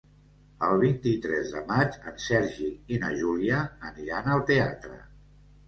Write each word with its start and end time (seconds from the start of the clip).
El 0.67 0.79
vint-i-tres 0.83 1.51
de 1.57 1.61
maig 1.67 1.99
en 2.13 2.17
Sergi 2.25 2.71
i 2.95 2.99
na 3.05 3.13
Júlia 3.21 3.63
aniran 3.93 4.33
al 4.39 4.45
teatre. 4.53 5.01